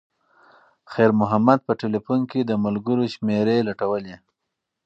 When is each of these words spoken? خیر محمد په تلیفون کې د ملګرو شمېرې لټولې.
خیر 0.91 1.11
محمد 1.19 1.59
په 1.67 1.73
تلیفون 1.81 2.19
کې 2.31 2.39
د 2.45 2.51
ملګرو 2.65 3.05
شمېرې 3.15 3.57
لټولې. 3.67 4.15